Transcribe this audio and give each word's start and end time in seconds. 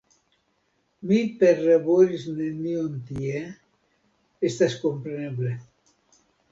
Mi 1.11 1.19
perlaboris 1.43 2.25
nenion 2.39 2.97
tie, 3.11 3.45
estas 4.51 4.83
kompreneble. 4.87 5.59